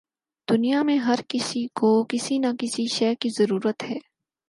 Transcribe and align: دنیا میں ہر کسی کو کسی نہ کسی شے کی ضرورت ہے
دنیا 0.47 0.81
میں 0.83 0.97
ہر 0.97 1.19
کسی 1.29 1.65
کو 1.73 1.91
کسی 2.03 2.37
نہ 2.37 2.47
کسی 2.59 2.87
شے 2.87 3.13
کی 3.15 3.29
ضرورت 3.29 3.83
ہے 3.83 3.97